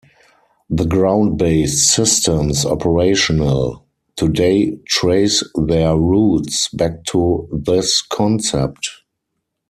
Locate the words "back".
6.69-7.03